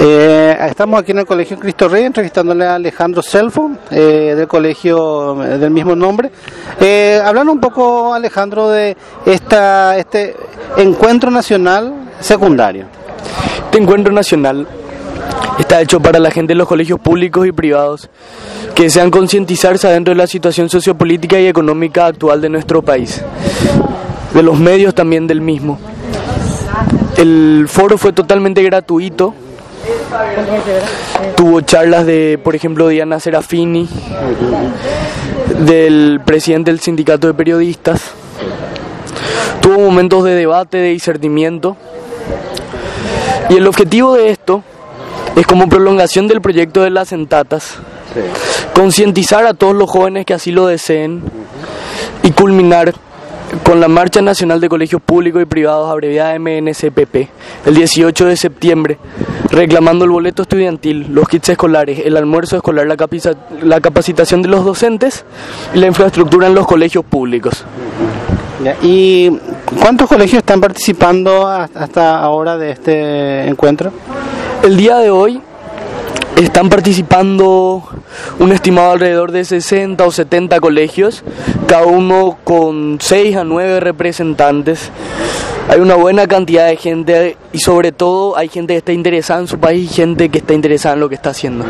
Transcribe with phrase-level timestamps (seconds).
[0.00, 5.42] Eh, estamos aquí en el Colegio Cristo Rey entrevistándole a Alejandro Selfo eh, del colegio
[5.42, 6.30] eh, del mismo nombre.
[6.80, 10.36] Eh, hablando un poco, Alejandro, de esta, este
[10.76, 12.86] encuentro nacional secundario.
[13.64, 14.66] Este encuentro nacional
[15.58, 18.08] está hecho para la gente de los colegios públicos y privados
[18.74, 23.24] que desean concientizarse dentro de la situación sociopolítica y económica actual de nuestro país,
[24.32, 25.78] de los medios también del mismo.
[27.16, 29.34] El foro fue totalmente gratuito.
[31.36, 33.88] Tuvo charlas de, por ejemplo, Diana Serafini,
[35.58, 38.00] del presidente del sindicato de periodistas.
[39.60, 41.76] Tuvo momentos de debate, de discernimiento.
[43.50, 44.62] Y el objetivo de esto
[45.36, 47.76] es como prolongación del proyecto de las centatas,
[48.74, 51.22] concientizar a todos los jóvenes que así lo deseen
[52.22, 52.94] y culminar
[53.64, 57.28] con la Marcha Nacional de Colegios Públicos y Privados, abreviada MNCPP,
[57.66, 58.98] el 18 de septiembre,
[59.50, 64.48] reclamando el boleto estudiantil, los kits escolares, el almuerzo escolar, la, capiza- la capacitación de
[64.48, 65.24] los docentes
[65.74, 67.64] y la infraestructura en los colegios públicos.
[68.82, 69.30] ¿Y
[69.80, 73.92] cuántos colegios están participando hasta ahora de este encuentro?
[74.62, 75.40] El día de hoy
[76.44, 77.82] están participando
[78.38, 81.24] un estimado alrededor de 60 o 70 colegios,
[81.66, 84.90] cada uno con 6 a 9 representantes.
[85.68, 89.48] Hay una buena cantidad de gente y sobre todo hay gente que está interesada en
[89.48, 91.64] su país y gente que está interesada en lo que está haciendo.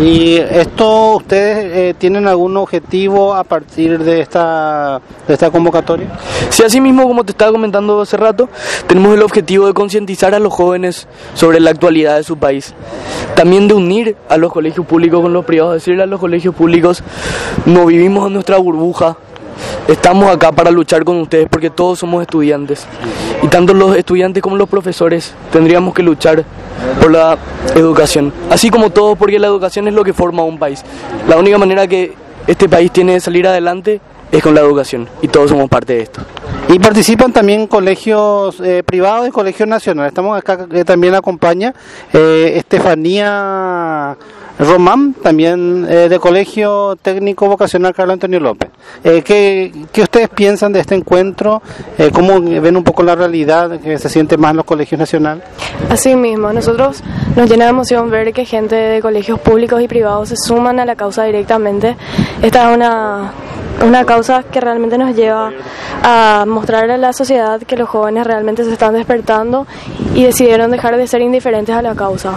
[0.00, 6.06] ¿Y esto ustedes eh, tienen algún objetivo a partir de esta, de esta convocatoria?
[6.50, 8.48] Si así mismo, como te estaba comentando hace rato,
[8.86, 12.74] tenemos el objetivo de concientizar a los jóvenes sobre la actualidad de su país.
[13.34, 17.02] También de unir a los colegios públicos con los privados, decirle a los colegios públicos,
[17.66, 19.16] no vivimos en nuestra burbuja,
[19.88, 22.86] estamos acá para luchar con ustedes porque todos somos estudiantes.
[23.42, 26.44] Y tanto los estudiantes como los profesores tendríamos que luchar
[27.00, 27.38] por la
[27.74, 28.32] educación.
[28.50, 30.84] Así como todos, porque la educación es lo que forma un país.
[31.28, 32.14] La única manera que
[32.46, 34.00] este país tiene de salir adelante
[34.30, 36.20] es con la educación y todos somos parte de esto.
[36.68, 40.10] Y participan también colegios eh, privados y colegios nacionales.
[40.10, 41.74] Estamos acá, que también acompaña
[42.12, 44.16] eh, Estefanía
[44.58, 48.70] Román, también eh, de Colegio Técnico Vocacional Carlos Antonio López.
[49.04, 51.62] Eh, ¿qué, qué ustedes piensan de este encuentro?
[51.96, 55.44] Eh, ¿Cómo ven un poco la realidad que se siente más en los colegios nacionales?
[55.88, 57.02] Así mismo, nosotros
[57.36, 60.84] nos llena de emoción ver que gente de colegios públicos y privados se suman a
[60.84, 61.96] la causa directamente.
[62.42, 63.32] Esta es una,
[63.86, 65.52] una causa que realmente nos lleva
[66.02, 69.66] a mostrarle a la sociedad que los jóvenes realmente se están despertando
[70.14, 72.32] y decidieron dejar de ser indiferentes a la causa.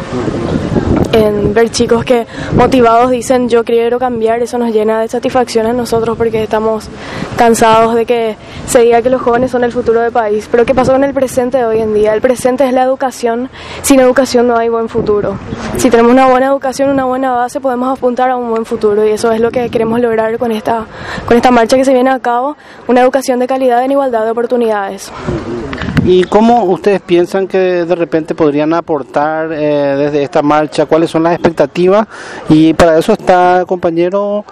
[1.13, 6.17] En ver chicos que motivados dicen yo quiero cambiar, eso nos llena de satisfacción nosotros
[6.17, 6.87] porque estamos
[7.37, 10.47] cansados de que se diga que los jóvenes son el futuro del país.
[10.49, 12.13] Pero ¿qué pasó con el presente de hoy en día?
[12.13, 13.49] El presente es la educación,
[13.81, 15.37] sin educación no hay buen futuro.
[15.77, 19.11] Si tenemos una buena educación, una buena base, podemos apuntar a un buen futuro y
[19.11, 20.85] eso es lo que queremos lograr con esta,
[21.25, 22.55] con esta marcha que se viene a cabo,
[22.87, 25.11] una educación de calidad en igualdad de oportunidades.
[26.03, 30.87] ¿Y cómo ustedes piensan que de repente podrían aportar eh, desde esta marcha?
[30.87, 32.07] ¿Cuáles son las expectativas?
[32.49, 34.43] Y para eso está el compañero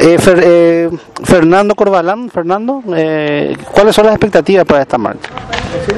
[0.00, 0.90] eh, Fer- eh,
[1.24, 2.28] Fernando Corbalán.
[2.28, 5.30] Fernando, eh, ¿cuáles son las expectativas para esta marcha?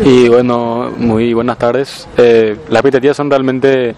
[0.04, 2.06] Y bueno, muy buenas tardes.
[2.16, 3.96] Eh, las expectativas son realmente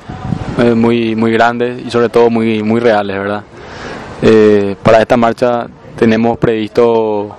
[0.58, 3.42] eh, muy, muy grandes y sobre todo muy, muy reales, ¿verdad?
[4.22, 5.66] Eh, para esta marcha
[5.98, 7.36] tenemos previsto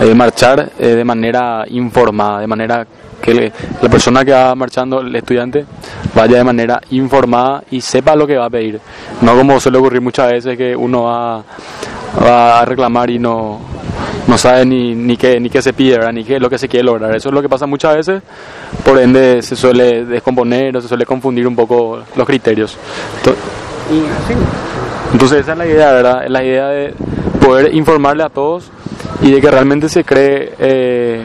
[0.00, 2.86] eh, marchar eh, de manera informada, de manera
[3.20, 5.64] que le- la persona que va marchando, el estudiante,
[6.14, 8.80] vaya de manera informada y sepa lo que va a pedir.
[9.20, 11.42] No como suele ocurrir muchas veces que uno va,
[12.24, 13.60] va a reclamar y no,
[14.26, 16.12] no sabe ni, ni, qué, ni qué se pide, ¿verdad?
[16.12, 17.14] ni qué es lo que se quiere lograr.
[17.14, 18.22] Eso es lo que pasa muchas veces,
[18.84, 22.76] por ende se suele descomponer o se suele confundir un poco los criterios.
[23.22, 23.34] Ento-
[25.12, 26.24] Entonces esa es la idea, ¿verdad?
[26.24, 26.94] Es la idea de
[27.44, 28.70] poder informarle a todos
[29.22, 31.24] y de que realmente se cree eh,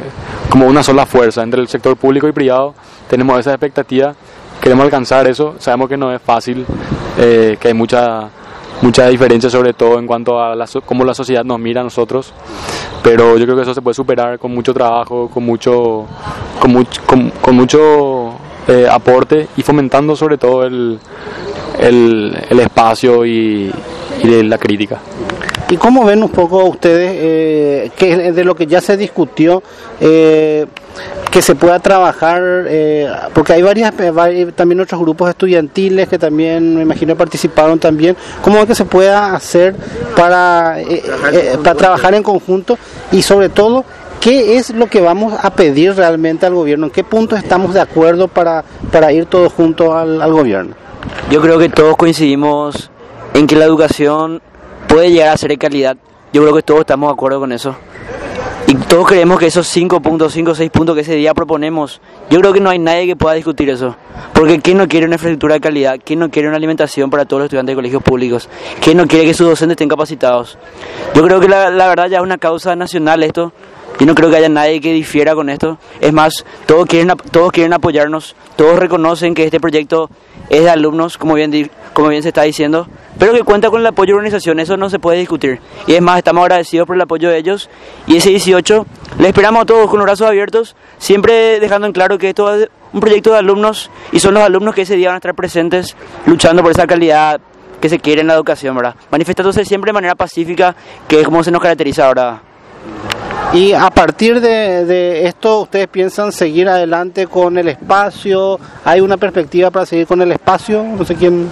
[0.49, 2.73] como una sola fuerza entre el sector público y privado.
[3.09, 4.13] Tenemos esa expectativa,
[4.61, 6.65] queremos alcanzar eso, sabemos que no es fácil,
[7.17, 8.29] eh, que hay mucha
[8.79, 12.31] mucha diferencia sobre todo en cuanto a la cómo la sociedad nos mira a nosotros,
[13.01, 16.05] pero yo creo que eso se puede superar con mucho trabajo, con mucho
[16.59, 18.35] con, much- con, mucho
[18.67, 20.99] eh, aporte y fomentando sobre todo el,
[21.79, 23.71] el, el espacio y,
[24.23, 24.99] y la crítica.
[25.69, 29.61] ¿Y cómo ven un poco ustedes eh, que de lo que ya se discutió
[29.99, 30.65] eh,
[31.29, 32.41] que se pueda trabajar?
[32.69, 38.15] Eh, porque hay varias, hay también otros grupos estudiantiles que también me imagino participaron también.
[38.41, 39.75] ¿Cómo es que se pueda hacer
[40.15, 40.77] para,
[41.61, 42.77] para trabajar en conjunto
[43.11, 43.83] y sobre todo
[44.19, 46.87] ¿Qué es lo que vamos a pedir realmente al gobierno?
[46.87, 50.75] ¿En qué puntos estamos de acuerdo para, para ir todos juntos al, al gobierno?
[51.29, 52.89] Yo creo que todos coincidimos
[53.35, 54.41] en que la educación
[54.87, 55.97] puede llegar a ser calidad.
[56.33, 57.75] Yo creo que todos estamos de acuerdo con eso.
[58.67, 62.01] Y todos creemos que esos 5 puntos, 5 o 6 puntos que ese día proponemos,
[62.29, 63.95] yo creo que no hay nadie que pueda discutir eso.
[64.33, 65.97] Porque ¿quién no quiere una infraestructura de calidad?
[66.03, 68.49] ¿Quién no quiere una alimentación para todos los estudiantes de colegios públicos?
[68.81, 70.57] ¿Quién no quiere que sus docentes estén capacitados?
[71.15, 73.53] Yo creo que la, la verdad ya es una causa nacional esto.
[73.99, 75.77] Yo no creo que haya nadie que difiera con esto.
[76.01, 80.09] Es más, todos quieren, todos quieren apoyarnos, todos reconocen que este proyecto
[80.49, 83.87] es de alumnos, como bien, como bien se está diciendo, pero que cuenta con el
[83.87, 85.59] apoyo de la organización, eso no se puede discutir.
[85.87, 87.69] Y es más, estamos agradecidos por el apoyo de ellos.
[88.05, 88.85] Y ese 18
[89.19, 92.69] le esperamos a todos con los brazos abiertos, siempre dejando en claro que esto es
[92.93, 95.95] un proyecto de alumnos y son los alumnos que ese día van a estar presentes
[96.25, 97.41] luchando por esa calidad
[97.81, 98.95] que se quiere en la educación, ¿verdad?
[99.11, 100.75] Manifestándose siempre de manera pacífica,
[101.07, 102.41] que es como se nos caracteriza ahora.
[103.53, 108.59] Y a partir de, esto, ¿ustedes piensan seguir adelante con el espacio?
[108.83, 110.83] ¿Hay una perspectiva para seguir con el espacio?
[110.83, 111.49] No sé quién.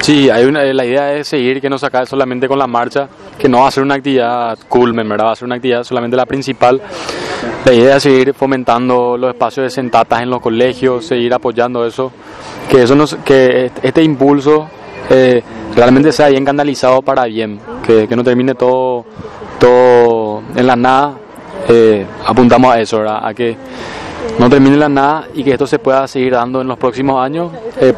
[0.00, 3.08] Sí, hay una, la idea es seguir, que no se acabe solamente con la marcha,
[3.38, 5.26] que no va a ser una actividad culmen, ¿verdad?
[5.26, 6.80] Va a ser una actividad solamente la principal.
[7.64, 12.12] La idea es seguir fomentando los espacios de sentatas en los colegios, seguir apoyando eso,
[12.68, 14.68] que, eso nos, que este impulso
[15.08, 15.42] eh,
[15.74, 19.06] realmente sea bien canalizado para bien, que, que no termine todo
[19.58, 21.14] todo en la nada,
[21.68, 23.56] eh, apuntamos a eso, a que
[24.38, 27.50] no termine la nada y que esto se pueda seguir dando en los próximos años,
[27.80, 27.94] eh,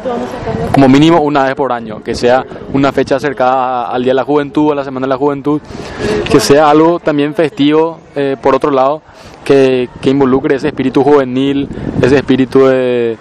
[0.73, 4.23] como mínimo una vez por año, que sea una fecha acercada al Día de la
[4.23, 5.61] Juventud, a la Semana de la Juventud,
[6.31, 9.01] que sea algo también festivo, eh, por otro lado,
[9.43, 11.67] que, que, involucre ese espíritu juvenil,
[12.01, 13.17] ese espíritu de,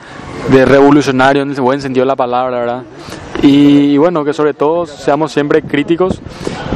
[0.50, 2.82] de revolucionario en el buen sentido de la palabra, ¿verdad?
[3.42, 6.20] Y, bueno, que sobre todo seamos siempre críticos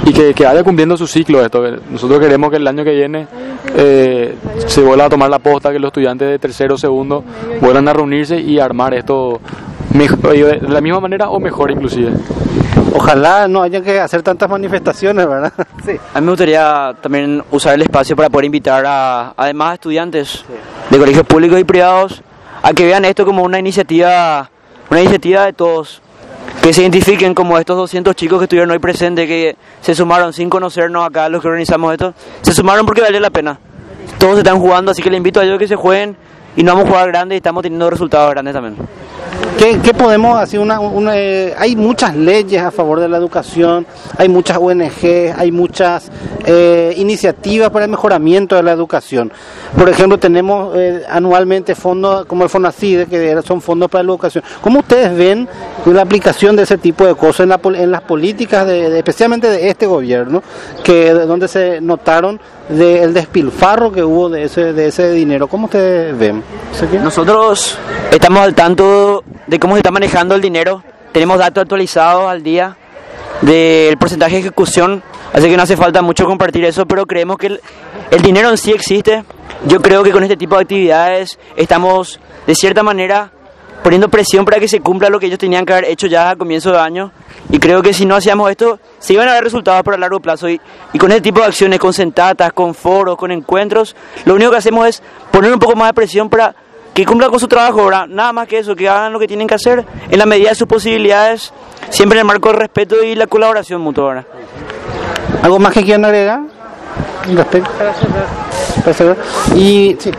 [0.06, 1.62] y que, que, vaya cumpliendo su ciclo esto.
[1.91, 3.26] Nosotros queremos que el año que viene
[3.76, 4.37] eh,
[4.67, 7.25] se vuelva a tomar la posta, que los estudiantes de tercero, segundo
[7.61, 9.41] vuelvan a reunirse y armar esto
[9.94, 12.12] mejor, de la misma manera o mejor inclusive.
[12.94, 15.53] Ojalá no haya que hacer tantas manifestaciones, ¿verdad?
[15.85, 15.99] Sí.
[16.15, 20.44] A mí me gustaría también usar el espacio para poder invitar a además estudiantes
[20.91, 22.23] de colegios públicos y privados
[22.62, 24.49] a que vean esto como una iniciativa,
[24.91, 26.02] una iniciativa de todos,
[26.62, 30.49] que se identifiquen como estos 200 chicos que estuvieron hoy presentes, que se sumaron sin
[30.49, 33.59] conocernos acá, los que organizamos esto, se sumaron porque vale la pena.
[34.17, 36.17] Todos están jugando, así que les invito a ellos que se jueguen
[36.57, 38.77] y no vamos a jugar grande y estamos teniendo resultados grandes también.
[39.59, 40.59] ¿Qué, podemos hacer?
[40.59, 40.81] Una,
[41.17, 43.87] eh, hay muchas leyes a favor de la educación,
[44.19, 46.11] hay muchas ONG, hay muchas
[46.45, 49.33] eh, iniciativas para el mejoramiento de la educación.
[49.77, 54.43] Por ejemplo, tenemos eh, anualmente fondos como el FONACIDE, que son fondos para la educación.
[54.61, 55.49] ¿Cómo ustedes ven
[55.87, 59.49] la aplicación de ese tipo de cosas en, la, en las políticas, de, de, especialmente
[59.49, 60.43] de este gobierno,
[60.83, 65.47] que donde se notaron del despilfarro que hubo de ese, de ese dinero?
[65.47, 66.42] ¿Cómo ustedes ven?
[67.03, 67.79] Nosotros
[68.11, 70.82] estamos al tanto de cómo se está manejando el dinero.
[71.13, 72.77] Tenemos datos actualizados al día
[73.43, 77.58] del porcentaje de ejecución, así que no hace falta mucho compartir eso, pero creemos que
[78.11, 79.25] el, dinero en sí existe.
[79.67, 83.31] Yo creo que con este tipo de actividades estamos, de cierta manera,
[83.82, 86.37] poniendo presión para que se cumpla lo que ellos tenían que haber hecho ya a
[86.37, 87.13] comienzo de año.
[87.53, 90.19] Y creo que si no hacíamos esto, se iban a ver resultados por a largo
[90.19, 90.49] plazo.
[90.49, 90.61] Y,
[90.93, 93.94] y con este tipo de acciones, con sentatas, con foros, con encuentros,
[94.25, 96.55] lo único que hacemos es poner un poco más de presión para
[96.94, 98.06] que cumplan con su trabajo, ¿verdad?
[98.06, 100.55] nada más que eso, que hagan lo que tienen que hacer en la medida de
[100.55, 101.53] sus posibilidades,
[101.91, 104.09] siempre en el marco del respeto y la colaboración mutua.
[104.09, 104.27] ¿verdad?
[105.43, 106.41] ¿Algo más que quieran agregar?
[108.85, 109.17] Respecto.
[109.55, 110.11] Y, sí.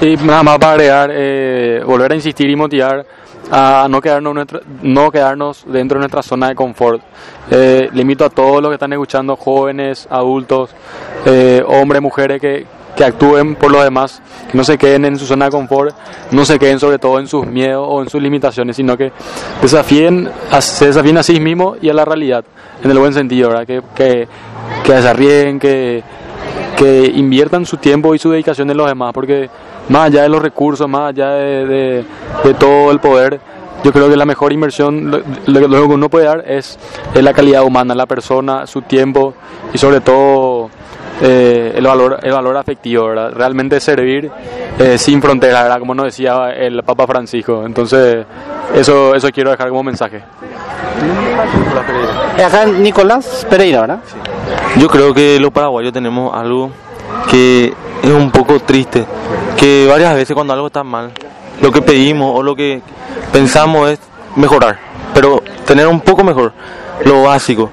[0.00, 3.04] y nada más para agregar, eh, volver a insistir y motivar
[3.50, 7.02] a no quedarnos, nuestra, no quedarnos dentro de nuestra zona de confort.
[7.50, 10.70] Eh, le invito a todos los que están escuchando, jóvenes, adultos,
[11.26, 15.26] eh, hombres, mujeres, que, que actúen por los demás, que no se queden en su
[15.26, 15.94] zona de confort,
[16.30, 19.12] no se queden sobre todo en sus miedos o en sus limitaciones, sino que
[19.60, 22.44] desafíen, se desafíen a sí mismos y a la realidad,
[22.82, 23.66] en el buen sentido, ¿verdad?
[23.66, 24.28] Que, que,
[24.84, 26.02] que desarríen, que,
[26.76, 29.48] que inviertan su tiempo y su dedicación en los demás, porque
[29.88, 32.04] más allá de los recursos, más allá de, de,
[32.44, 33.40] de todo el poder,
[33.84, 36.78] yo creo que la mejor inversión, lo, lo, lo, que uno puede dar es,
[37.14, 39.34] es la calidad humana, la persona, su tiempo
[39.74, 40.70] y sobre todo
[41.20, 43.32] eh, el, valor, el valor afectivo, ¿verdad?
[43.32, 44.30] Realmente servir
[44.78, 45.78] eh, sin fronteras, ¿verdad?
[45.78, 47.64] Como nos decía el Papa Francisco.
[47.66, 48.24] Entonces,
[48.74, 50.22] eso, eso quiero dejar como mensaje.
[52.44, 53.98] Acá Nicolás Pereira, ¿verdad?
[54.78, 56.70] Yo creo que los paraguayos tenemos algo
[57.30, 57.72] que
[58.10, 59.06] es un poco triste,
[59.56, 61.12] que varias veces cuando algo está mal,
[61.60, 62.82] lo que pedimos o lo que
[63.32, 63.98] pensamos es
[64.36, 64.78] mejorar,
[65.14, 66.52] pero tener un poco mejor,
[67.04, 67.70] lo básico.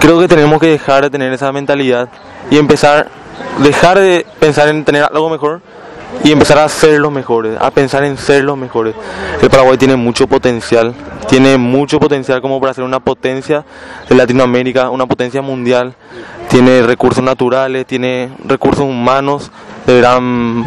[0.00, 2.08] Creo que tenemos que dejar de tener esa mentalidad
[2.50, 3.08] y empezar,
[3.62, 5.60] dejar de pensar en tener algo mejor
[6.22, 8.94] y empezar a ser los mejores, a pensar en ser los mejores.
[9.42, 10.94] El Paraguay tiene mucho potencial,
[11.28, 13.64] tiene mucho potencial como para ser una potencia
[14.08, 15.94] de Latinoamérica, una potencia mundial,
[16.54, 19.50] tiene recursos naturales, tiene recursos humanos
[19.88, 20.64] de gran,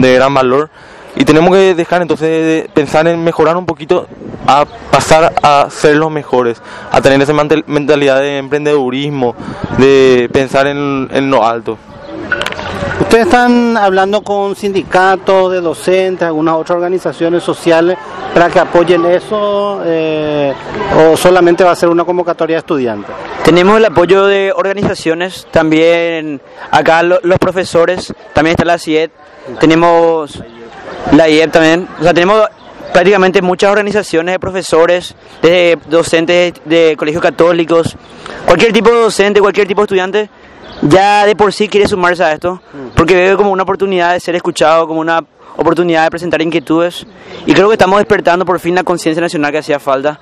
[0.00, 0.70] de gran valor
[1.16, 4.06] y tenemos que dejar entonces de pensar en mejorar un poquito
[4.46, 6.62] a pasar a ser los mejores,
[6.92, 7.32] a tener esa
[7.66, 9.34] mentalidad de emprendedurismo,
[9.76, 11.78] de pensar en, en lo alto.
[13.00, 17.98] Ustedes están hablando con sindicatos de docentes, algunas otras organizaciones sociales
[18.32, 20.52] para que apoyen eso eh,
[20.96, 23.14] o solamente va a ser una convocatoria de estudiantes.
[23.44, 29.10] Tenemos el apoyo de organizaciones, también acá los profesores, también está la CIED,
[29.58, 30.40] tenemos
[31.12, 32.48] la IEP también, o sea, tenemos
[32.92, 37.96] prácticamente muchas organizaciones de profesores, de docentes de colegios católicos,
[38.46, 40.30] cualquier tipo de docente, cualquier tipo de estudiante
[40.84, 42.60] ya de por sí quiere sumarse a esto,
[42.94, 45.24] porque ve como una oportunidad de ser escuchado, como una
[45.56, 47.06] oportunidad de presentar inquietudes,
[47.46, 50.20] y creo que estamos despertando por fin la conciencia nacional que hacía falta.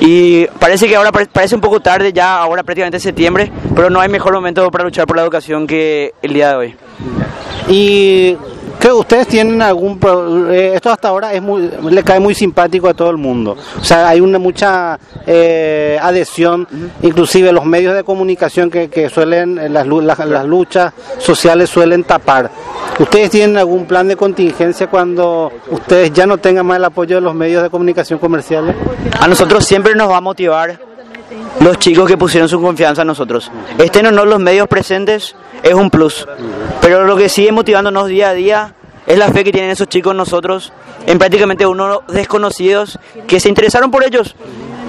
[0.00, 4.08] Y parece que ahora parece un poco tarde, ya ahora prácticamente septiembre, pero no hay
[4.08, 6.76] mejor momento para luchar por la educación que el día de hoy.
[7.68, 8.36] Y
[8.84, 9.98] que ustedes tienen algún
[10.50, 13.56] eh, esto hasta ahora es muy le cae muy simpático a todo el mundo.
[13.80, 16.68] O sea, hay una mucha eh, adhesión,
[17.00, 22.50] inclusive los medios de comunicación que, que suelen eh, las, las, luchas sociales suelen tapar.
[22.98, 27.22] ¿Ustedes tienen algún plan de contingencia cuando ustedes ya no tengan más el apoyo de
[27.22, 28.76] los medios de comunicación comerciales?
[29.18, 30.78] A nosotros siempre nos va a motivar
[31.60, 33.50] los chicos que pusieron su confianza en nosotros.
[33.78, 36.26] Estén o no los medios presentes es un plus.
[36.80, 38.74] Pero lo que sigue motivándonos día a día
[39.06, 40.72] es la fe que tienen esos chicos nosotros,
[41.06, 44.36] en prácticamente unos desconocidos que se interesaron por ellos,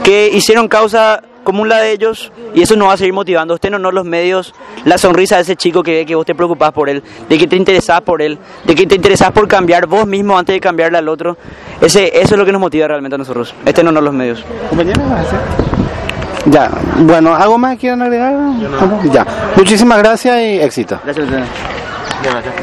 [0.03, 3.53] que hicieron causa común la de ellos y eso nos va a seguir motivando.
[3.53, 6.35] Usted no, no los medios, la sonrisa de ese chico que ve que vos te
[6.35, 9.87] preocupás por él, de que te interesás por él, de que te interesás por cambiar
[9.87, 11.37] vos mismo antes de cambiarle al otro.
[11.79, 13.55] Ese, eso es lo que nos motiva realmente a nosotros.
[13.65, 14.43] Este no, no los medios.
[16.47, 18.33] Ya, bueno, ¿algo más quieren agregar?
[19.11, 19.25] Ya,
[19.55, 20.99] muchísimas gracias y éxito.
[21.03, 22.55] Gracias a